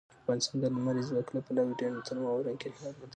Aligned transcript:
افغانستان 0.21 0.57
د 0.59 0.65
لمریز 0.75 1.05
ځواک 1.09 1.27
له 1.35 1.41
پلوه 1.45 1.63
یو 1.67 1.77
ډېر 1.79 1.91
متنوع 1.97 2.29
او 2.31 2.43
رنګین 2.47 2.73
هېواد 2.75 2.95
بلل 2.95 3.01
کېږي. 3.01 3.09